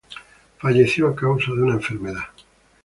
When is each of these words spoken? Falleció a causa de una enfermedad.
Falleció 0.57 1.09
a 1.09 1.15
causa 1.15 1.51
de 1.53 1.61
una 1.61 1.75
enfermedad. 1.75 2.23